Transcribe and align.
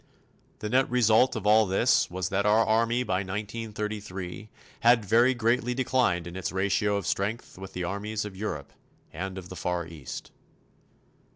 The 0.61 0.69
net 0.69 0.89
result 0.89 1.35
of 1.35 1.45
all 1.45 1.67
this 1.67 2.09
was 2.09 2.29
that 2.29 2.43
our 2.43 2.65
Army 2.65 3.03
by 3.03 3.23
l933 3.23 4.49
had 4.79 5.05
very 5.05 5.35
greatly 5.35 5.75
declined 5.75 6.25
in 6.25 6.35
its 6.35 6.51
ratio 6.51 6.97
of 6.97 7.05
strength 7.05 7.55
with 7.59 7.73
the 7.73 7.83
armies 7.83 8.25
of 8.25 8.35
Europe 8.35 8.73
and 9.13 9.37
of 9.37 9.49
the 9.49 9.55
Far 9.55 9.85
East. 9.85 10.31